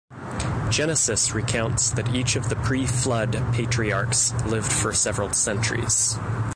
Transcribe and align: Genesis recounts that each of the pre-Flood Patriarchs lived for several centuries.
Genesis 0.71 1.31
recounts 1.31 1.91
that 1.91 2.15
each 2.15 2.35
of 2.35 2.49
the 2.49 2.55
pre-Flood 2.55 3.33
Patriarchs 3.53 4.33
lived 4.45 4.71
for 4.73 4.91
several 4.95 5.31
centuries. 5.31 6.17